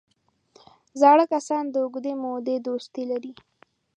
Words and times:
زاړه 1.01 1.25
کسان 1.33 1.63
د 1.69 1.75
اوږدې 1.83 2.13
مودې 2.21 2.55
دوستي 2.67 3.03
لري 3.11 3.33